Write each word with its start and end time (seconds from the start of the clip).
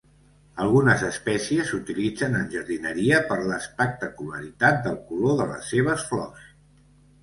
Algunes 0.61 1.03
espècies 1.09 1.69
s'utilitzen 1.73 2.39
en 2.41 2.49
jardineria 2.55 3.21
per 3.31 3.39
l'espectacularitat 3.53 4.85
del 4.91 5.01
color 5.15 5.41
de 5.45 5.51
les 5.57 5.75
seves 5.77 6.13
flors. 6.13 6.55